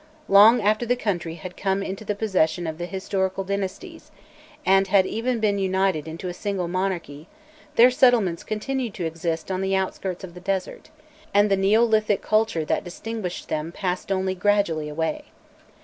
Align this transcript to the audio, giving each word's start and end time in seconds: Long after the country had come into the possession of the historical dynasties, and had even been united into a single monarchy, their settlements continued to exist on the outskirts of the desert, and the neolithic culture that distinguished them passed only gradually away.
Long 0.27 0.63
after 0.63 0.83
the 0.83 0.95
country 0.95 1.35
had 1.35 1.55
come 1.55 1.83
into 1.83 2.03
the 2.03 2.15
possession 2.15 2.65
of 2.65 2.79
the 2.79 2.87
historical 2.87 3.43
dynasties, 3.43 4.09
and 4.65 4.87
had 4.87 5.05
even 5.05 5.39
been 5.39 5.59
united 5.59 6.07
into 6.07 6.27
a 6.27 6.33
single 6.33 6.67
monarchy, 6.67 7.27
their 7.75 7.91
settlements 7.91 8.43
continued 8.43 8.95
to 8.95 9.05
exist 9.05 9.51
on 9.51 9.61
the 9.61 9.75
outskirts 9.75 10.23
of 10.23 10.33
the 10.33 10.39
desert, 10.39 10.89
and 11.35 11.51
the 11.51 11.55
neolithic 11.55 12.23
culture 12.23 12.65
that 12.65 12.83
distinguished 12.83 13.47
them 13.47 13.71
passed 13.71 14.11
only 14.11 14.33
gradually 14.33 14.89
away. 14.89 15.25